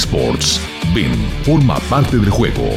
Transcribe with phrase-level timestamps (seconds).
[0.00, 0.58] Sports.
[0.94, 1.12] Ven,
[1.44, 2.70] forma parte del juego.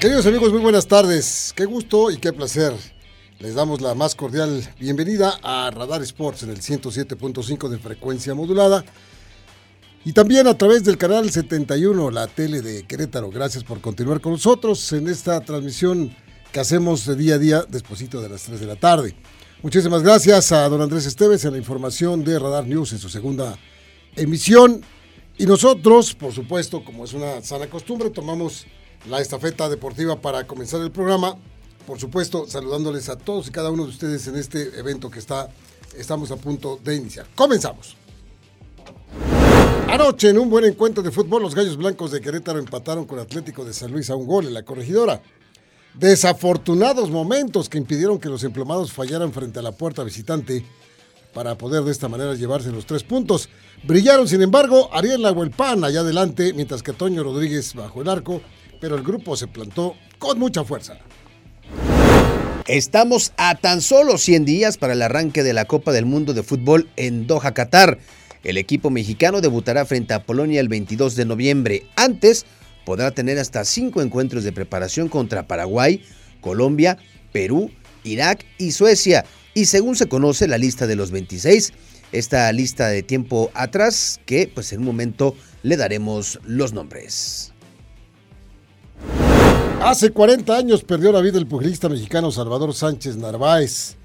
[0.00, 1.52] Queridos amigos, muy buenas tardes.
[1.54, 2.72] Qué gusto y qué placer.
[3.38, 8.82] Les damos la más cordial bienvenida a Radar Sports en el 107.5 de frecuencia modulada
[10.06, 13.28] y también a través del canal 71, la tele de Querétaro.
[13.28, 16.16] Gracias por continuar con nosotros en esta transmisión
[16.50, 19.14] que hacemos de día a día despuesito de las 3 de la tarde.
[19.62, 23.58] Muchísimas gracias a don Andrés Esteves en la información de Radar News en su segunda
[24.16, 24.80] emisión.
[25.36, 28.66] Y nosotros, por supuesto, como es una sana costumbre, tomamos
[29.10, 31.36] la estafeta deportiva para comenzar el programa.
[31.86, 35.48] Por supuesto, saludándoles a todos y cada uno de ustedes en este evento que está,
[35.96, 37.26] estamos a punto de iniciar.
[37.34, 37.96] Comenzamos.
[39.88, 43.64] Anoche, en un buen encuentro de fútbol, los Gallos Blancos de Querétaro empataron con Atlético
[43.64, 45.22] de San Luis a un gol en la corregidora.
[45.94, 50.66] Desafortunados momentos que impidieron que los emplomados fallaran frente a la puerta visitante
[51.32, 53.48] para poder de esta manera llevarse los tres puntos.
[53.84, 58.42] Brillaron, sin embargo, Ariel Nahuelpan allá adelante, mientras que Toño Rodríguez bajo el arco,
[58.80, 60.98] pero el grupo se plantó con mucha fuerza.
[62.68, 66.42] Estamos a tan solo 100 días para el arranque de la Copa del Mundo de
[66.42, 67.98] Fútbol en Doha, Qatar.
[68.42, 71.84] El equipo mexicano debutará frente a Polonia el 22 de noviembre.
[71.94, 72.44] Antes,
[72.84, 76.02] podrá tener hasta cinco encuentros de preparación contra Paraguay,
[76.40, 76.98] Colombia,
[77.30, 77.70] Perú,
[78.02, 79.24] Irak y Suecia.
[79.54, 81.72] Y según se conoce la lista de los 26,
[82.10, 87.52] esta lista de tiempo atrás, que pues en un momento le daremos los nombres.
[89.82, 93.96] Hace 40 años perdió la vida el pugilista mexicano Salvador Sánchez Narváez,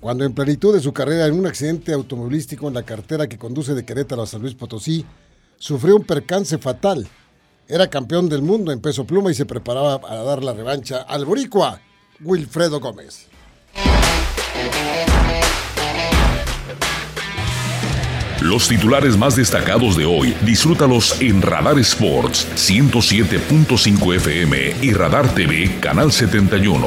[0.00, 3.74] cuando en plenitud de su carrera en un accidente automovilístico en la cartera que conduce
[3.74, 5.04] de Querétaro a San Luis Potosí,
[5.58, 7.08] sufrió un percance fatal.
[7.66, 11.24] Era campeón del mundo en peso pluma y se preparaba para dar la revancha al
[11.24, 11.80] boricua
[12.20, 13.26] Wilfredo Gómez.
[18.40, 25.78] Los titulares más destacados de hoy, disfrútalos en Radar Sports 107.5 FM y Radar TV
[25.80, 26.86] Canal 71.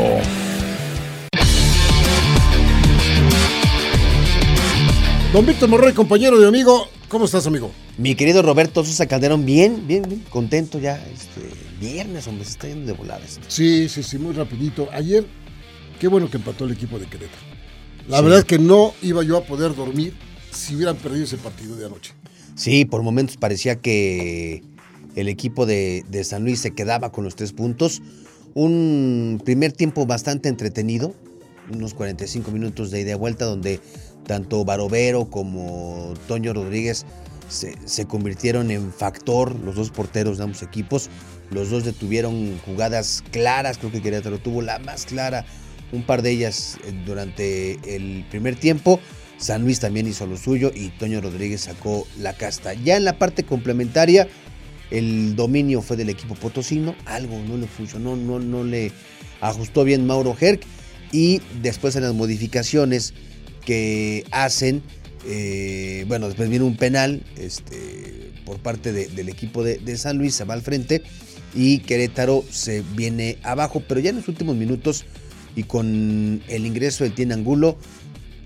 [5.31, 7.71] Don Víctor Morroy, compañero de amigo, ¿cómo estás, amigo?
[7.97, 11.01] Mi querido Roberto Sosa Calderón, bien, bien, bien, contento ya.
[11.13, 13.39] Este, viernes, hombre, se está yendo de voladas.
[13.47, 14.89] Sí, sí, sí, muy rapidito.
[14.91, 15.25] Ayer,
[15.97, 17.41] qué bueno que empató el equipo de Querétaro.
[18.09, 18.23] La sí.
[18.23, 20.13] verdad es que no iba yo a poder dormir
[20.57, 22.13] si hubieran perdido ese partido de anoche.
[22.55, 24.63] Sí, por momentos parecía que
[25.15, 28.01] el equipo de, San Luis se quedaba con los tres puntos.
[28.53, 31.13] Un primer tiempo bastante entretenido,
[31.71, 33.79] unos 45 minutos de ida y vuelta, donde
[34.25, 37.05] tanto Barovero como Toño Rodríguez
[37.47, 41.09] se, se, convirtieron en factor, los dos porteros de ambos equipos.
[41.51, 45.45] Los dos detuvieron jugadas claras, creo que Querétaro tuvo la más clara,
[45.91, 48.99] un par de ellas eh, durante el primer tiempo.
[49.37, 52.73] San Luis también hizo lo suyo y Toño Rodríguez sacó la casta.
[52.73, 54.27] Ya en la parte complementaria,
[54.89, 58.91] el dominio fue del equipo potosino, algo no le funcionó, no, le
[59.41, 60.61] ajustó bien Mauro Herc
[61.11, 63.13] y después en las modificaciones
[63.65, 64.81] que hacen,
[65.25, 70.17] eh, bueno, después viene un penal este, por parte de, del equipo de, de, San
[70.17, 71.03] Luis, se va al frente
[71.53, 75.05] y Querétaro se viene abajo, pero ya en los últimos minutos
[75.55, 77.77] y con el ingreso del Tien Angulo,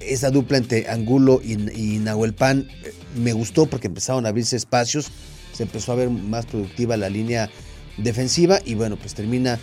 [0.06, 4.56] esa dupla entre Angulo y, y Nahuel Pan eh, me gustó porque empezaron a abrirse
[4.56, 5.12] espacios,
[5.54, 7.50] se empezó a ver más productiva la línea
[7.98, 9.60] defensiva y bueno, pues termina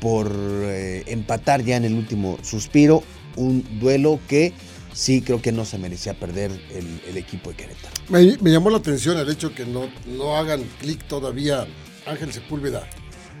[0.00, 3.02] por eh, empatar ya en el último suspiro
[3.36, 4.52] un duelo que
[4.92, 7.94] sí creo que no se merecía perder el, el equipo de Querétaro.
[8.08, 11.66] Me, me, llamó la atención el hecho que no, no hagan clic todavía
[12.06, 12.88] Ángel Sepúlveda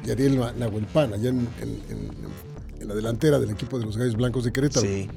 [0.04, 2.10] y Ariel Nahuelpan allá en, en, en,
[2.80, 4.86] en, la delantera del equipo de los Gallos Blancos de Querétaro.
[4.86, 5.08] Sí.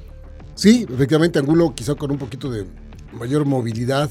[0.60, 2.66] Sí, efectivamente Angulo quizá con un poquito de
[3.14, 4.10] mayor movilidad,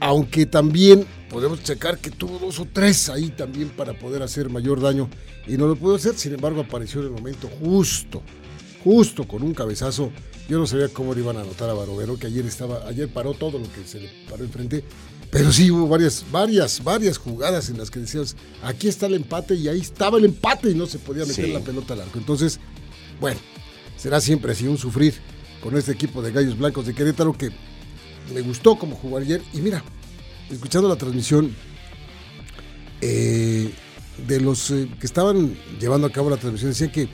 [0.00, 4.80] aunque también podemos checar que tuvo dos o tres ahí también para poder hacer mayor
[4.80, 5.10] daño
[5.46, 8.22] y no lo pudo hacer, sin embargo apareció en el momento justo,
[8.82, 10.10] justo con un cabezazo.
[10.48, 13.34] Yo no sabía cómo le iban a anotar a Barovero, que ayer estaba, ayer paró
[13.34, 14.82] todo lo que se le paró enfrente,
[15.30, 19.54] pero sí hubo varias, varias, varias jugadas en las que decías, aquí está el empate
[19.54, 21.52] y ahí estaba el empate y no se podía meter sí.
[21.52, 22.18] la pelota al arco.
[22.18, 22.58] Entonces,
[23.20, 23.38] bueno,
[23.98, 25.12] será siempre así un sufrir
[25.62, 27.50] con este equipo de Gallos Blancos de Querétaro que
[28.34, 29.42] me gustó como jugó ayer.
[29.52, 29.82] Y mira,
[30.50, 31.54] escuchando la transmisión
[33.00, 33.72] eh,
[34.26, 37.08] de los eh, que estaban llevando a cabo la transmisión, decían que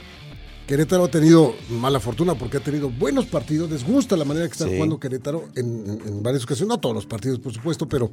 [0.67, 3.69] Querétaro ha tenido mala fortuna porque ha tenido buenos partidos.
[3.69, 4.73] Les gusta la manera que está Sí.
[4.73, 6.69] jugando Querétaro en, en- en varias ocasiones.
[6.69, 8.11] No todos los partidos, por supuesto, pero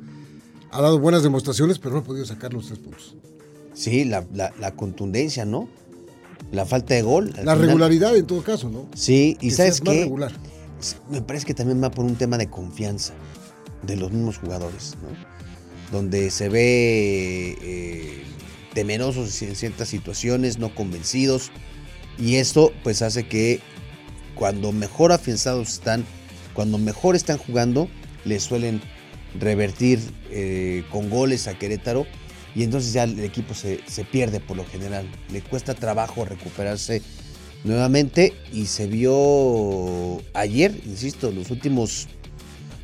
[0.71, 3.15] ha dado buenas demostraciones, pero no ha podido sacar los tres puntos.
[3.73, 5.69] Sí, la, la- la contundencia, ¿no?
[6.51, 7.31] La falta de gol.
[7.37, 7.61] La final.
[7.61, 8.89] regularidad en todo caso, ¿no?
[8.95, 10.03] Sí, y Que ¿sabes qué?
[10.05, 10.33] regular.
[11.11, 13.15] Me parece que también va por un tema de confianza
[13.83, 15.97] de los mismos jugadores, ¿no?
[15.97, 18.23] Donde se ve eh,
[18.75, 21.51] temerosos en ciertas situaciones, no convencidos.
[22.19, 23.61] Y esto pues hace que
[24.35, 26.05] cuando mejor afianzados están,
[26.55, 27.89] cuando mejor están jugando,
[28.25, 28.81] les suelen
[29.39, 30.01] revertir
[30.31, 32.07] eh, con goles a Querétaro.
[32.55, 35.07] Y entonces ya el equipo se, se pierde por lo general.
[35.31, 37.03] Le cuesta trabajo recuperarse
[37.65, 42.09] nuevamente y se vio ayer, insisto, los últimos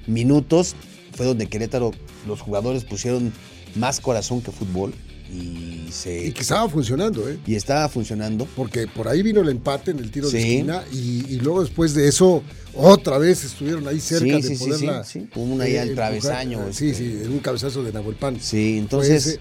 [0.07, 0.75] minutos
[1.13, 1.91] fue donde Querétaro,
[2.27, 3.33] los jugadores pusieron
[3.75, 4.95] más corazón que fútbol
[5.31, 7.39] y se Y que estaba funcionando, ¿eh?
[7.47, 8.47] y estaba funcionando.
[8.57, 11.95] Porque por ahí vino el empate en el tiro de esquina y, y luego después
[11.95, 12.43] de eso
[12.75, 15.05] otra vez estuvieron ahí cerca Sí, de sí, poderla.
[15.05, 15.41] sí, sí.
[15.41, 16.09] Una ahí al empujar.
[16.11, 17.05] travesaño, Sí, este.
[17.05, 18.39] sí, en un cabezazo de Nahuel Pan.
[18.41, 19.41] Sí, entonces ese.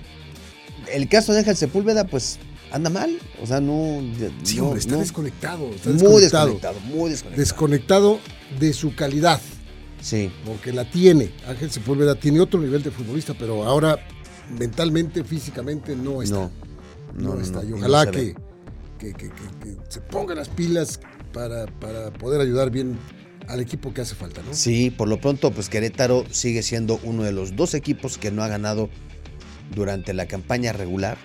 [0.94, 2.40] el caso de Ángel Sepúlveda pues
[2.72, 4.02] anda mal, o sea, no
[4.44, 5.00] Sí, no, hombre, está no.
[5.00, 5.70] desconectado.
[5.74, 6.46] Está muy desconectado.
[6.48, 7.40] desconectado, muy desconectado.
[7.42, 8.20] Desconectado
[8.60, 9.40] de su calidad,
[10.02, 10.30] sí.
[10.46, 11.32] porque la tiene.
[11.48, 14.00] Ángel Sepúlveda tiene otro nivel de futbolista, pero ahora
[14.58, 16.36] mentalmente, físicamente no está.
[16.36, 16.52] No.
[17.36, 17.64] no, está.
[17.64, 18.36] y no ojalá que-
[19.00, 19.30] que- que
[19.90, 21.00] se pongan las pilas
[21.34, 22.98] para, para poder ayudar bien
[23.48, 24.54] al equipo que hace falta, ¿no?
[24.54, 28.44] Sí, por lo pronto, pues Querétaro sigue siendo uno de los dos equipos que no
[28.44, 28.90] ha ganado
[29.74, 31.18] durante la campaña regular.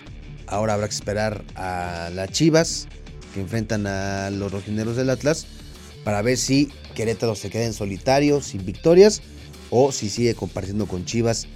[0.47, 2.87] Ahora habrá que esperar a las Chivas,
[3.33, 5.47] que enfrentan a los rojineros del Atlas,
[6.03, 9.21] para ver si Querétaro se queda en solitario, sin victorias,
[9.69, 11.47] o si sigue compartiendo con Chivas,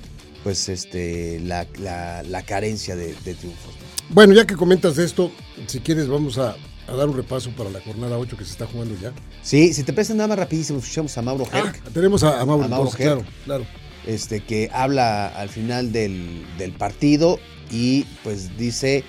[0.48, 3.74] pues este, la, la- la carencia de, de triunfos.
[3.76, 4.16] ¿no?
[4.16, 5.30] Bueno, ya que comentas esto,
[5.66, 6.56] si quieres vamos a,
[6.88, 9.12] a dar un repaso para la jornada 8 que se está jugando ya.
[9.44, 11.82] Sí, si te parece nada más rapidísimo, escuchamos a Mauro Herc.
[11.86, 13.08] Ah, tenemos a, a Mauro, A Mauro entonces, Ger.
[13.18, 13.66] claro, claro.
[14.06, 17.40] este, que habla al final del, del partido
[17.70, 19.04] y pues dice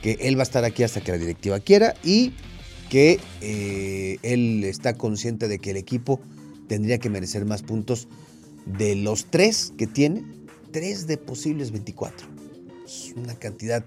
[0.00, 2.34] que él va a estar aquí hasta que la directiva quiera y
[2.88, 6.20] que eh, él está consciente de que el equipo
[6.68, 8.06] tendría que merecer más puntos
[8.66, 10.22] de los tres que tiene,
[10.74, 12.26] tres de posibles 24.
[12.84, 13.84] Es una cantidad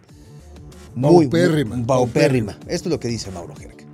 [0.95, 2.53] muy Paupérrima, paupérrima.
[2.67, 3.86] Esto es lo que dice Mauro Jerk.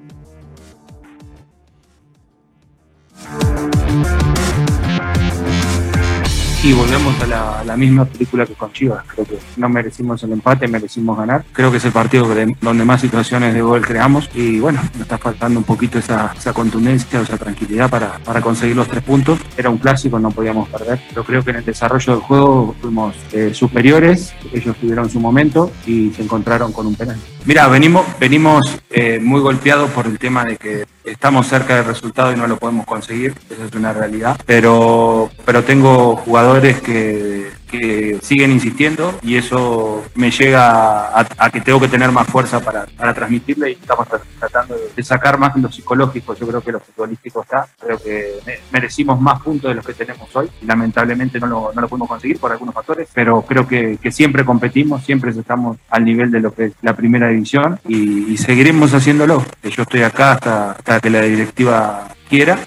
[6.65, 9.04] Y volvemos a la, misma película que con Chivas.
[9.06, 11.44] Creo que no merecimos el empate, merecimos ganar.
[11.51, 12.25] Creo que es el partido
[12.62, 14.30] donde más situaciones de gol creamos.
[14.33, 18.77] Y bueno, nos está faltando un poquito esa, esa contundencia, esa tranquilidad para, para conseguir
[18.77, 19.39] los tres puntos.
[19.57, 21.01] Era un clásico, no podíamos perder.
[21.10, 24.33] Pero creo que en el desarrollo del juego fuimos eh, superiores.
[24.54, 27.19] Ellos tuvieron su momento y se encontraron con un penal.
[27.45, 32.31] Mira, venimos, venimos eh, muy golpeados por el tema de que estamos cerca del resultado
[32.31, 33.34] y no lo podemos conseguir.
[33.50, 34.40] Esa es una realidad.
[34.45, 41.80] Pero, pero tengo jugadores que, que siguen insistiendo y eso me llega a, que tengo
[41.80, 45.72] que tener más fuerza para, para transmitirle y estamos tra- tratando de, sacar más lo
[45.72, 46.36] psicológico.
[46.36, 47.66] Yo creo que lo futbolístico está.
[47.80, 50.50] Creo que me- merecimos más puntos de los que tenemos hoy.
[50.66, 54.46] Lamentablemente no lo, no lo pudimos conseguir por algunos factores, pero creo que, que siempre
[54.46, 58.94] competimos, siempre estamos al nivel de lo que es la primera división y, y seguiremos
[58.94, 59.44] haciéndolo.
[59.64, 62.60] Yo estoy acá hasta, hasta que la directiva quiera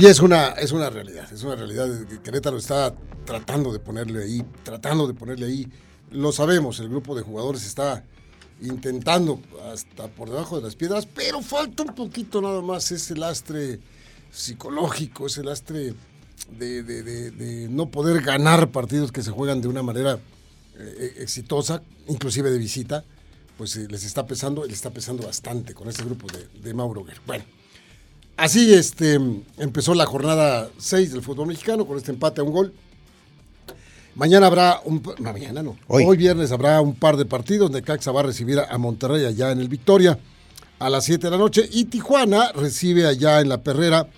[0.00, 1.86] Y es una, es una realidad, es una realidad.
[2.06, 2.94] que Querétaro está
[3.26, 5.68] tratando de ponerle ahí, tratando de ponerle ahí.
[6.10, 8.02] Lo sabemos, el grupo de jugadores está
[8.62, 13.78] intentando hasta por debajo de las piedras, pero falta un poquito nada más ese lastre
[14.32, 15.92] psicológico, ese lastre
[16.58, 20.18] de, no poder ganar partidos que se juegan de una manera
[20.78, 23.04] eh, exitosa, inclusive de visita,
[23.58, 27.20] pues eh, les está pesando, les está pesando bastante con este grupo de, Mauro Guerra.
[27.26, 27.44] Bueno,
[28.40, 29.20] Así este,
[29.58, 32.72] empezó la jornada 6 del fútbol mexicano con este empate a un gol.
[34.14, 35.02] Mañana habrá un.
[35.18, 35.76] No, mañana no.
[35.86, 36.04] Hoy.
[36.06, 36.16] Hoy.
[36.16, 37.70] viernes habrá un par de partidos.
[37.70, 40.18] Necaxa va a recibir a Monterrey allá en el Victoria
[40.78, 41.68] a las 7 de la noche.
[41.70, 44.08] Y Tijuana recibe allá en la Perrera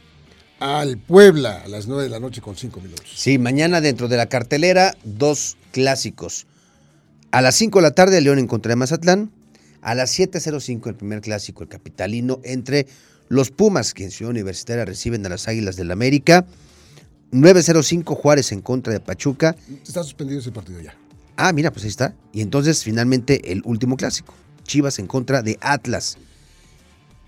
[0.60, 3.10] al Puebla a las 9 de la noche con 5 minutos.
[3.12, 6.46] Sí, mañana dentro de la cartelera, dos clásicos.
[7.32, 9.32] A las 5 de la tarde, León en contra de Mazatlán.
[9.80, 12.86] A las 7.05, el primer clásico, el capitalino, entre
[13.32, 16.44] los Pumas, que en Ciudad Universitaria reciben a las Águilas del América.
[17.30, 19.56] 9.05, Juárez en contra de Pachuca.
[19.82, 20.94] Está suspendido ese partido ya.
[21.38, 22.14] Ah, mira, pues ahí está.
[22.34, 24.34] Y entonces, finalmente, el último clásico.
[24.64, 26.18] Chivas en contra de Atlas.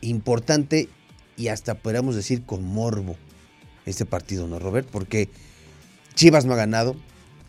[0.03, 0.91] Importante
[1.39, 3.17] y hasta podríamos decir con morbo
[3.87, 4.87] este partido, ¿no, Robert?
[4.93, 5.31] Porque
[6.15, 6.97] Chivas no ha ganado,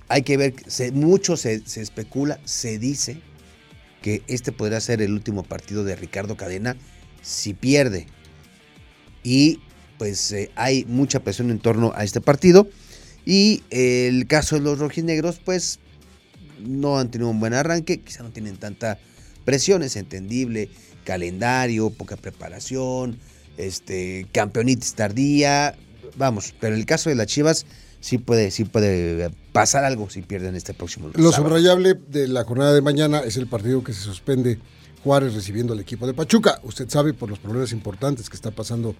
[0.07, 3.19] hay que ver, se, mucho se, se especula, se dice
[4.01, 6.77] que este podría ser el último partido de Ricardo Cadena
[7.21, 8.07] si pierde.
[9.25, 9.59] Y
[9.97, 12.69] pues eh, hay mucha presión en torno a este partido.
[13.25, 15.79] Y eh, el caso de los rojinegros, pues
[16.59, 18.99] no han tenido un buen arranque, quizá no tienen tanta
[19.43, 20.69] presión, es entendible,
[21.03, 23.17] calendario, poca preparación,
[23.57, 25.75] este, campeonitis tardía,
[26.17, 27.65] vamos, pero el caso de las Chivas
[27.99, 31.49] sí puede, sí puede pasar algo si pierden este próximo Lo sábado.
[31.49, 34.59] subrayable de la jornada de mañana es el partido que se suspende
[35.05, 36.59] Juárez recibiendo al equipo de Pachuca.
[36.63, 38.95] Usted sabe por los problemas importantes que está pasando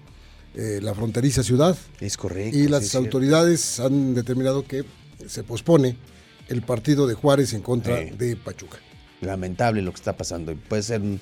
[0.53, 2.55] eh, la fronteriza ciudad Es correcto.
[2.55, 2.99] y las cierto.
[3.07, 4.85] autoridades han determinado que
[5.27, 5.97] se pospone
[6.47, 8.11] el partido de Juárez en contra Sí.
[8.19, 8.77] de Pachuca.
[9.21, 11.19] Lamentable lo que está pasando y puede ser un,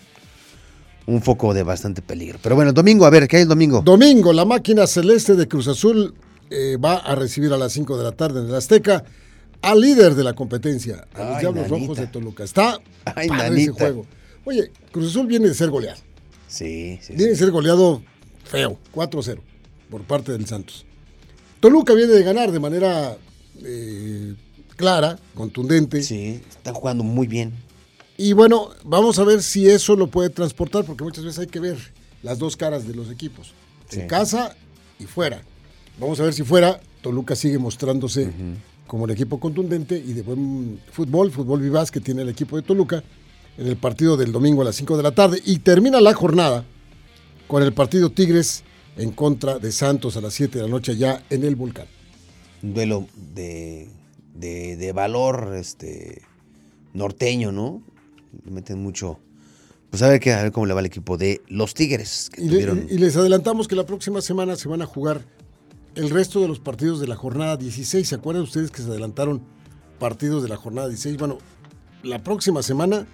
[1.06, 2.38] un foco de bastante peligro.
[2.44, 3.82] Pero bueno, domingo, a ver, ¿qué hay el domingo?
[3.86, 6.14] Domingo, la máquina celeste de Cruz Azul
[6.50, 9.06] eh, va a recibir a las 5 de la tarde en el Azteca
[9.62, 11.70] al líder de la competencia, a los Diablos.
[11.70, 12.44] Rojos de Toluca.
[12.44, 12.80] Está
[13.16, 14.06] Ay, padre ese juego.
[14.46, 16.00] Oye, Cruz Azul viene de ser goleado.
[16.48, 18.04] Sí, sí, Viene de ser goleado
[18.44, 19.40] feo, 4-0,
[19.90, 20.86] por parte del Santos.
[21.60, 23.18] Toluca viene de ganar de manera
[23.64, 24.36] eh,
[24.76, 26.04] clara, contundente.
[26.04, 27.54] Sí, están jugando muy bien.
[28.18, 31.60] Y bueno, vamos a ver si eso lo puede transportar, porque muchas veces hay que
[31.60, 31.78] ver
[32.22, 33.54] las dos caras de los equipos,
[33.90, 34.02] Sí.
[34.02, 34.56] en casa
[35.00, 35.42] y fuera.
[36.00, 38.32] Vamos a ver si fuera, Toluca sigue mostrándose
[38.88, 42.62] como el equipo contundente y de buen fútbol, fútbol vivaz que tiene el equipo de
[42.64, 43.04] Toluca
[43.58, 45.42] en el partido del domingo a las 5 de la tarde.
[45.46, 46.66] Y termina la jornada
[47.48, 48.64] con el partido Tigres
[48.98, 51.88] en contra de Santos a las 7 de la noche ya en el Volcán.
[52.62, 53.90] Un duelo de,
[54.36, 56.22] de, de valor este
[56.94, 57.82] norteño, ¿no?
[58.46, 59.20] Le meten mucho.
[59.90, 62.30] Pues a ver, qué, a ver cómo le va al equipo de los Tigres.
[62.34, 62.88] Que Y, tuvieron...
[62.90, 65.26] y les adelantamos que la próxima semana se van a jugar
[65.96, 68.08] el resto de los partidos de la jornada 16.
[68.08, 69.42] ¿Se acuerdan ustedes que se adelantaron
[70.00, 71.18] partidos de la jornada 16?
[71.18, 71.38] Bueno,
[72.02, 73.06] la próxima semana,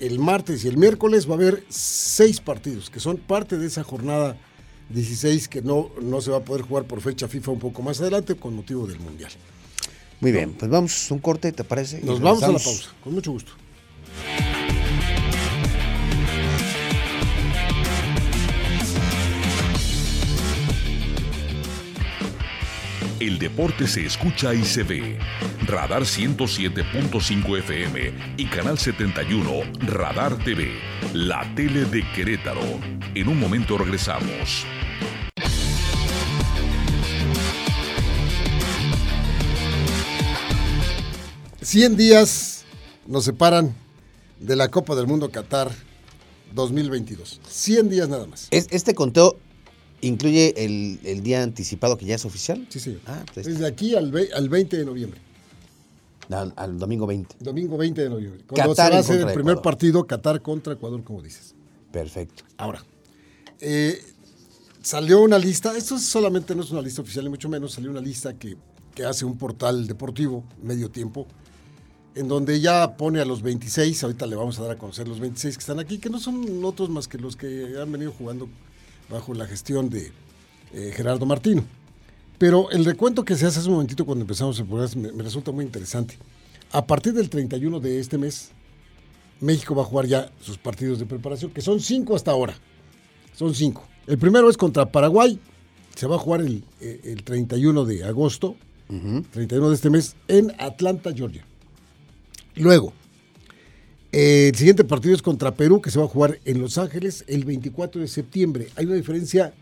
[0.00, 3.82] el martes y el miércoles, va a haber seis partidos que son parte de esa
[3.82, 4.36] jornada
[4.90, 8.00] 16 que no, no se va a poder jugar por fecha FIFA un poco más
[8.00, 9.30] adelante con motivo del Mundial.
[10.20, 12.00] Muy bien, pues vamos a un corte, ¿te parece?
[12.02, 13.52] Nos vamos a la pausa, con mucho gusto.
[23.20, 25.18] El deporte se escucha y se ve.
[25.66, 30.70] Radar 107.5 FM y Canal 71 Radar TV,
[31.14, 32.60] la tele de Querétaro.
[33.14, 34.64] En un momento regresamos.
[41.62, 42.64] 100 días
[43.06, 43.74] nos separan
[44.40, 45.70] de la Copa del Mundo Qatar
[46.54, 47.40] 2022.
[47.48, 48.48] 100 días nada más.
[48.50, 49.38] Es- este conteo
[50.00, 52.66] incluye el, el día anticipado que ya es oficial.
[52.68, 53.00] Sí, señor.
[53.06, 55.20] Ah, pues Desde aquí al, ve- al 20 de noviembre.
[56.30, 57.36] al, al domingo 20.
[57.40, 58.44] Domingo 20 de noviembre.
[58.46, 59.62] Cuando Qatar se va a hacer el primer Ecuador.
[59.62, 61.54] partido, Qatar contra Ecuador, como dices.
[61.92, 62.44] Perfecto.
[62.58, 62.84] Ahora,
[63.60, 64.00] eh,
[64.82, 68.00] salió una lista, esto solamente no es una lista oficial, ni mucho menos, salió una
[68.00, 68.56] lista que,
[68.94, 71.26] que hace un portal deportivo, medio tiempo,
[72.14, 75.18] en donde ya pone a los 26, ahorita le vamos a dar a conocer los
[75.20, 78.48] 26 que están aquí, que no son otros más que los que han venido jugando
[79.08, 80.12] bajo la gestión de
[80.72, 81.64] eh, Gerardo Martino.
[82.38, 85.22] Pero el recuento que se hace hace un momentito cuando empezamos el programa me, me
[85.22, 86.16] resulta muy interesante.
[86.70, 88.50] A partir del 31 de este mes,
[89.40, 92.54] México va a jugar ya sus partidos de preparación, que son cinco hasta ahora.
[93.34, 93.86] Son cinco.
[94.06, 95.38] El primero es contra Paraguay.
[95.94, 98.56] Se va a jugar el, eh, el 31 de agosto,
[98.88, 101.44] 31 de este mes, en Atlanta, Georgia.
[102.54, 102.92] Luego,
[104.12, 107.24] eh, el siguiente partido es contra Perú, que se va a jugar en Los Ángeles
[107.26, 108.68] el 24 de septiembre.
[108.76, 109.52] Hay una diferencia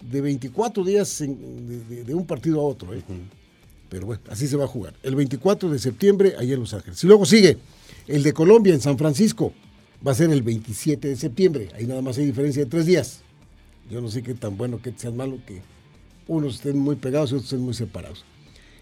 [0.00, 2.92] de 24 días en- de, un partido a otro.
[2.94, 3.02] ¿eh?
[3.88, 4.94] Pero bueno, así se va a jugar.
[5.02, 7.02] El 24 de septiembre, ahí en Los Ángeles.
[7.04, 7.56] Y luego sigue
[8.08, 9.52] el de Colombia en San Francisco.
[10.06, 11.68] Va a ser el 27 de septiembre.
[11.74, 13.20] Ahí nada más hay diferencia de tres días.
[13.90, 15.62] Yo no sé qué tan bueno, qué tan malo que
[16.26, 18.24] unos estén muy pegados y otros estén muy separados.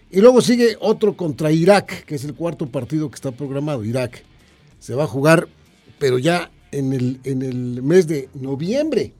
[0.09, 3.83] Y luego sigue otro contra Irak, que es el cuarto partido que está programado.
[3.85, 4.23] Irak
[4.83, 5.47] se va a jugar,
[5.97, 9.13] pero ya en el, en el mes de noviembre.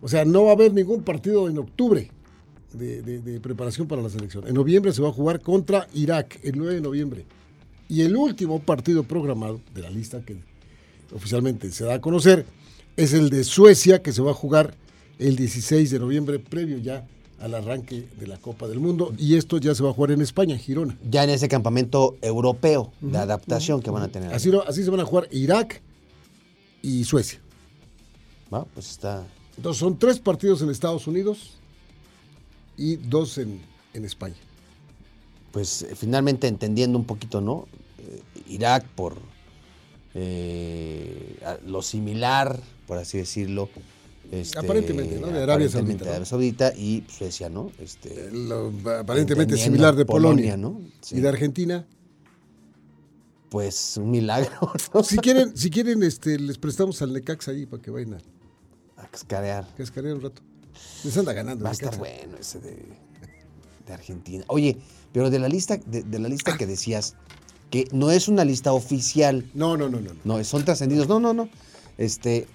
[0.00, 2.12] O sea, no va a haber ningún partido en octubre
[2.72, 4.46] de, de- de preparación para la selección.
[4.46, 7.26] En noviembre se va a jugar contra Irak, el 9 de noviembre.
[7.88, 10.36] Y el último partido programado de la lista que
[11.12, 12.46] oficialmente se da a conocer
[12.96, 14.76] es el de Suecia, que se va a jugar
[15.18, 17.04] el 16 de noviembre, previo ya
[17.40, 19.12] al arranque de la Copa del Mundo.
[19.18, 20.96] Y esto ya se va a jugar en España, Girona.
[21.10, 24.32] Ya en ese campamento europeo de adaptación que van a tener.
[24.32, 24.50] Así,
[24.84, 25.80] se van a jugar Irak
[26.82, 27.40] y Suecia.
[28.52, 28.64] ¿Va?
[28.64, 29.26] Pues está.
[29.56, 31.58] Entonces son tres partidos en Estados Unidos
[32.76, 33.60] y dos en,
[33.94, 34.36] en España.
[35.52, 37.66] pues finalmente entendiendo un poquito, ¿no?
[37.98, 39.16] Eh, Irak por
[40.14, 43.68] eh, lo similar, por así decirlo.
[44.30, 45.28] Este, aparentemente, ¿no?
[45.28, 46.04] De Arabia Saudita.
[46.04, 47.72] Arabia Saudita y Suecia, ¿no?
[47.78, 48.30] Este,
[48.98, 50.80] aparentemente similar de Polonia, ¿no?
[51.10, 51.86] ¿Y de Argentina?
[53.48, 54.72] Pues un milagro,
[55.02, 58.14] Si quieren, si quieren este, les prestamos al Necax ahí para que vayan
[58.96, 59.66] a, cascarear.
[59.76, 60.42] Cascarear un rato.
[61.02, 61.64] Les anda ganando.
[61.64, 62.76] Va a estar bueno ese de,
[63.86, 64.44] de, Argentina.
[64.46, 64.76] Oye,
[65.12, 67.16] pero de la lista, de la lista que decías,
[67.70, 69.44] que no es una lista oficial.
[69.54, 70.12] No, no, no, no.
[70.22, 71.08] No, son trascendidos.
[71.08, 71.48] No, no, no.
[72.00, 72.46] Este,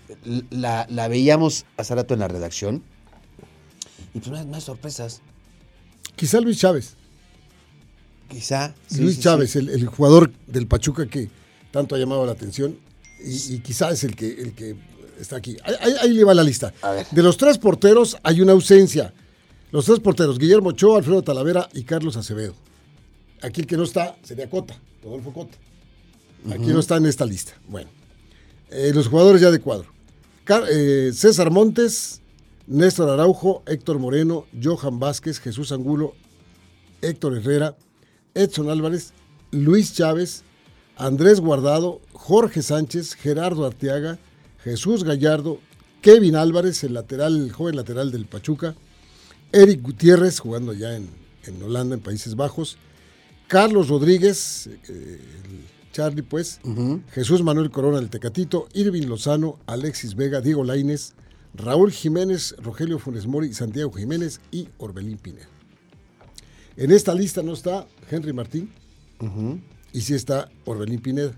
[0.50, 2.82] la, veíamos hace rato en la redacción.
[4.16, 5.22] Y pues no hay, sorpresas.
[6.16, 6.96] Quizá Luis Chávez.
[8.28, 8.74] Quizá.
[8.98, 11.30] Luis Chávez, El, jugador del Pachuca que
[11.70, 12.75] tanto ha llamado la atención.
[13.24, 14.75] Y, quizá es el que, el que
[15.20, 15.58] está aquí.
[16.02, 16.74] Ahí, le va la lista.
[17.12, 19.14] De los tres porteros hay una ausencia.
[19.72, 22.56] Los tres porteros, Guillermo Ochoa, Alfredo Talavera y Carlos Acevedo.
[23.44, 24.75] Aquí el que no está sería Cota.
[25.04, 25.56] Rodolfo Cota.
[26.50, 27.54] Aquí no está en esta lista.
[27.68, 27.90] Bueno,
[28.69, 29.88] eh, los jugadores ya de cuadro.
[30.69, 32.22] Eh, César Montes,
[32.67, 36.13] Néstor Araujo, Héctor Moreno, Johan Vázquez, Jesús Angulo,
[37.01, 37.77] Héctor Herrera,
[38.34, 39.13] Edson Álvarez,
[39.51, 40.43] Luis Chávez,
[40.98, 44.19] Andrés Guardado, Jorge Sánchez, Gerardo Arteaga,
[44.63, 45.60] Jesús Gallardo,
[46.01, 48.75] Kevin Álvarez, el lateral, el joven lateral del Pachuca,
[49.51, 51.10] Eric Gutiérrez, jugando ya en,
[51.63, 52.77] Holanda, en Países Bajos,
[53.48, 55.19] Carlos Rodríguez, eh,
[55.96, 56.60] Charlie, pues,
[57.14, 61.14] Jesús Manuel Corona del Tecatito, Irving Lozano, Alexis Vega, Diego Laines,
[61.54, 65.48] Raúl Jiménez, Rogelio Funes Mori, Santiago Jiménez y Orbelín Pineda.
[66.75, 68.70] En esta lista no está Henry Martín
[69.94, 71.32] y sí está Orbelín Pineda.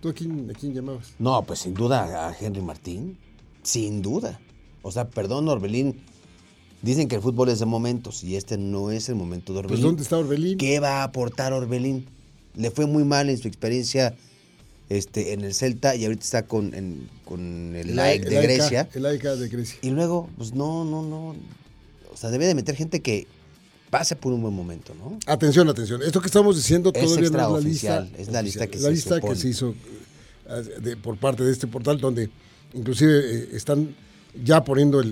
[0.00, 1.14] ¿Tú a quién, a quién llamabas?
[1.20, 3.16] No, pues sin duda a Henry Martín.
[3.62, 4.40] Sin duda.
[4.82, 6.00] O sea, perdón, Orbelín
[6.82, 9.66] Dicen que el fútbol es de momentos y este no es el momento de pues,
[9.66, 9.82] Orbelín.
[9.82, 10.58] Pues ¿dónde está Orbelín?
[10.58, 12.06] ¿Qué va a aportar Orbelín?
[12.56, 14.14] Le fue muy mal en su experiencia
[14.88, 16.72] este, en el Celta y ahorita está con,
[17.24, 18.88] con el, AEK de Grecia.
[18.92, 19.78] El AEK de Grecia.
[19.82, 21.36] Y luego, pues no, no, no.
[22.12, 23.26] O sea, debe de meter gente que
[23.90, 25.18] pase por un buen momento, ¿no?
[25.26, 26.02] Atención, atención.
[26.02, 28.08] Esto que estamos diciendo es todavía no es la lista.
[28.18, 29.74] Es la lista que la se lista que se hizo
[30.48, 32.30] eh, por parte de este portal donde
[32.74, 33.94] inclusive eh, están
[34.34, 35.02] ya poniendo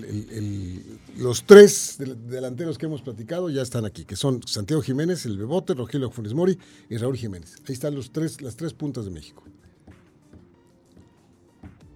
[1.17, 5.75] los tres delanteros que hemos platicado, ya están aquí, que son Santiago Jiménez, el Bebote,
[5.75, 7.57] Rogelio Funes Mori y Raúl Jiménez.
[7.67, 9.43] Ahí están los tres, las tres puntas de México.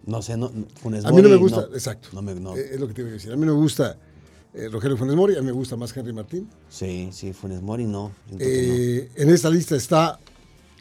[0.05, 1.15] No sé, no, Funes Mori.
[1.15, 2.09] A mí no me gusta, exacto.
[2.13, 3.33] Eh, es lo que te iba a decir.
[3.33, 3.99] A mí no me gusta
[4.55, 6.49] eh, Rogelio Funes Mori, a mí me gusta más Henry Martín.
[6.69, 8.13] Sí, sí, Funes Mori no.
[8.39, 10.19] Eh, en esta lista está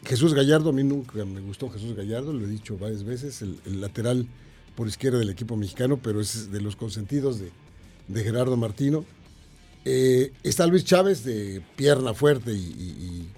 [0.04, 3.80] Jesús Gallardo, a mí nunca me gustó Jesús Gallardo, lo he dicho varias veces, el
[3.80, 4.26] lateral
[4.74, 7.50] por izquierda del equipo mexicano, pero es de los consentidos de,
[8.22, 9.04] Gerardo Martino.
[9.84, 13.28] Eh, está Luis Chávez, de pierna fuerte y,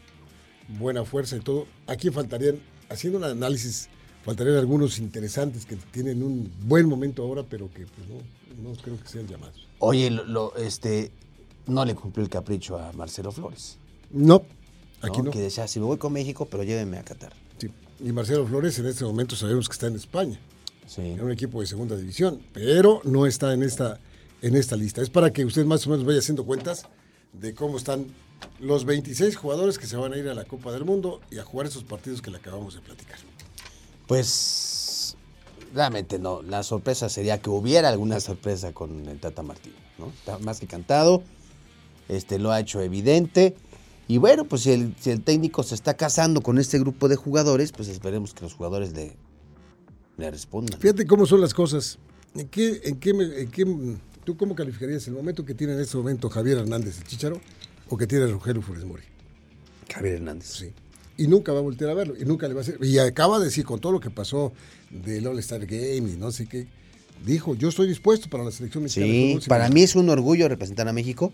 [0.79, 1.67] buena fuerza y todo.
[1.87, 3.89] Aquí faltarían, haciendo un análisis,
[4.25, 8.99] faltarían algunos interesantes que tienen un buen momento ahora, pero que pues, no, no creo
[9.01, 9.67] que sean llamados.
[9.79, 11.13] Oye, lo, este,
[11.67, 13.77] no le cumplió el capricho a Marcelo Flores.
[14.11, 14.43] No,
[15.03, 15.31] aquí no.
[15.31, 17.33] Que decía, si me voy con México, pero llévenme a Qatar.
[17.59, 17.69] Sí,
[18.01, 20.39] y Marcelo Flores en este momento sabemos que está en España
[20.97, 23.99] en un equipo de segunda división, pero no está en esta,
[24.43, 25.03] en esta lista.
[25.03, 26.87] Es para que usted más o menos vaya haciendo cuentas
[27.33, 28.07] de cómo están
[28.61, 31.45] los 26 jugadores que se van a ir a la Copa del Mundo y a
[31.45, 33.19] jugar esos partidos que le acabamos de platicar.
[34.07, 35.17] Pues
[35.75, 40.09] realmente no, la sorpresa sería que hubiera alguna sorpresa con el Tata Martino, ¿no?
[40.09, 41.23] Está más que cantado,
[42.09, 43.57] este lo ha hecho evidente.
[44.07, 47.17] Y bueno, pues si el, si el técnico se está casando con este grupo de
[47.17, 49.17] jugadores, pues esperemos que los jugadores de
[50.17, 50.81] le respondan.
[50.81, 51.99] Fíjate cómo son las cosas.
[52.35, 55.97] ¿En qué, en qué, en qué, ¿Tú cómo calificarías el momento que tiene en este
[55.97, 57.41] momento Javier Hernández, el Chicharo,
[57.89, 59.03] o que tiene Rogelio Funes Mori?
[59.93, 60.49] Javier Hernández.
[60.49, 60.73] Sí.
[61.17, 62.79] Y nunca va a volver a verlo, y nunca le va a hacer.
[62.83, 64.53] Y acaba de decir, con todo lo que pasó
[64.91, 66.67] del All-Star Game y no sé qué,
[67.25, 69.13] dijo, yo estoy dispuesto para la selección mexicana.
[69.13, 71.33] Sí, para mí es un orgullo representar a México.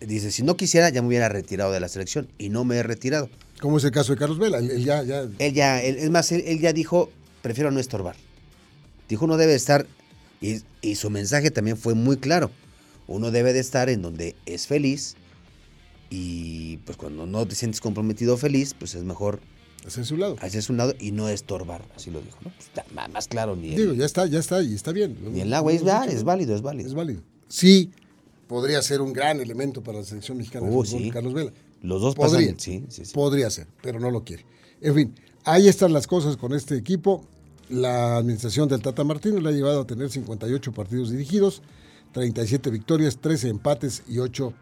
[0.00, 2.82] Dice, si no quisiera, ya me hubiera retirado de la selección, y no me he
[2.82, 3.28] retirado.
[3.60, 4.58] ¿Cómo es el caso de Carlos Vela?
[4.58, 5.26] Él, ya, ya...
[5.38, 7.10] Él ya, es más, él ya dijo,
[7.42, 8.16] prefiero no estorbar.
[9.08, 9.86] Dijo, uno debe estar,
[10.40, 12.50] y, su mensaje también fue muy claro,
[13.06, 15.16] uno debe de estar en donde es feliz
[16.08, 19.40] y pues cuando no te sientes comprometido o feliz, pues es mejor
[19.86, 20.36] hacer su lado.
[20.40, 22.38] Hacer su lado y no estorbar, así lo dijo.
[22.42, 22.50] ¿no?
[22.50, 25.16] Pues está más claro ni Digo, ya está, ya está, y está bien.
[25.32, 26.88] Ni el agua es, es válido, es válido.
[26.88, 27.22] Es válido.
[27.48, 27.90] Sí,
[28.46, 31.52] podría ser un gran elemento para la selección mexicana de uh, fútbol, Carlos Vela.
[31.82, 33.12] Los dos podrían, sí, sí, sí.
[33.12, 34.44] Podría ser, pero no lo quiere.
[34.80, 37.26] En fin, ahí están las cosas con este equipo.
[37.72, 41.62] La administración del Tata Martino le ha llevado a tener 58 partidos dirigidos,
[42.12, 44.52] 37 victorias, 13 empates y 8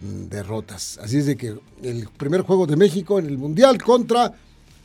[0.00, 0.98] mm, derrotas.
[0.98, 4.34] Así es de que el primer juego de México en el Mundial contra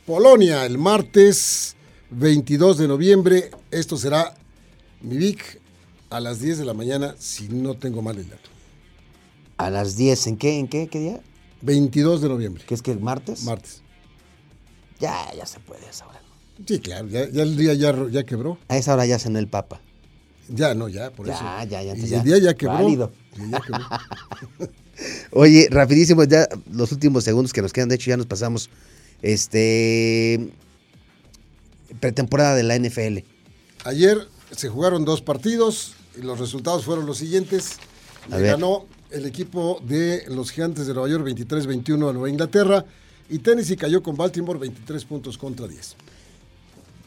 [0.05, 1.75] Polonia el martes
[2.11, 3.49] 22 de noviembre.
[3.71, 4.35] Esto será
[5.01, 5.59] mi Vic
[6.11, 8.51] a las 10 de la mañana, si no tengo mal el dato.
[9.57, 10.59] A las 10, ¿en qué?
[10.59, 10.87] ¿En qué?
[10.87, 11.21] ¿Qué día?
[11.63, 12.63] 22 de noviembre.
[12.67, 13.43] ¿Qué es que martes?
[13.43, 13.81] Martes.
[14.99, 16.21] Ya, ya se puede a esa hora.
[16.67, 18.57] Sí, claro, ya, ya el día ya, ya quebró.
[18.67, 19.81] A esa hora ya cenó el Papa.
[20.49, 21.69] Ya, no, ya, por Ya, eso.
[21.69, 22.73] ya, ya, Y el día ya quebró.
[22.75, 23.11] Válido.
[23.49, 23.85] Ya quebró.
[25.31, 28.69] Oye, rapidísimo, ya los últimos segundos que nos quedan, de hecho ya nos pasamos.
[29.21, 30.49] Este.
[31.99, 33.19] Pretemporada de la NFL.
[33.85, 37.77] Ayer se jugaron dos partidos y los resultados fueron los siguientes.
[38.29, 42.85] Le ganó el equipo de los Gigantes de Nueva York 23-21 a Nueva Inglaterra
[43.29, 45.95] y Tennessee cayó con Baltimore 23 puntos contra 10.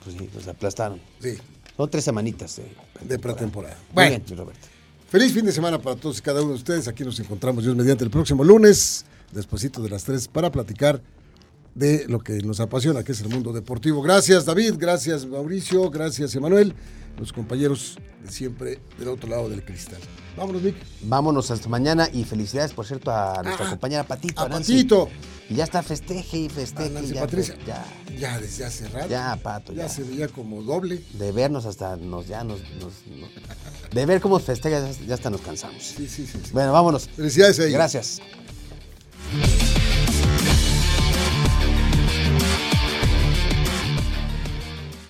[0.04, 1.00] Pues sí, nos aplastaron.
[1.20, 1.34] Sí,
[1.76, 2.64] Son tres semanitas de,
[3.06, 3.74] de pretemporada.
[3.88, 4.66] Muy Bueno, bien, mi Roberto.
[5.08, 6.86] feliz fin de semana para todos y cada uno de ustedes.
[6.88, 11.00] Aquí nos encontramos Dios mediante el próximo lunes, despuesito de las 3, para platicar
[11.74, 14.00] de lo que nos apasiona, que es el mundo deportivo.
[14.02, 16.74] Gracias David, gracias Mauricio, gracias Emanuel,
[17.18, 19.98] los compañeros de siempre del otro lado del cristal.
[20.36, 20.74] Vámonos, Vic.
[21.02, 24.40] Vámonos hasta mañana y felicidades, por cierto, a nuestra Ah, compañera Patito.
[24.42, 24.72] a Nancy.
[24.84, 25.08] Patito.
[25.48, 26.90] Y ya está festeje y festeje.
[26.90, 27.56] Nancy ya, Patricia.
[27.66, 27.84] Ya,
[28.18, 29.08] Ya desde hace rato.
[29.08, 29.88] ya, Pato, ya ya.
[29.88, 31.04] se veía como doble.
[31.12, 32.58] De vernos hasta nos, ya nos,
[33.92, 35.82] de ver cómo festeja, ya, hasta nos cansamos.
[35.84, 36.38] Sí, sí, sí.
[36.42, 36.50] sí.
[36.52, 37.08] Bueno, vámonos.
[37.08, 37.74] Felicidades a ellos.
[37.74, 38.20] Gracias.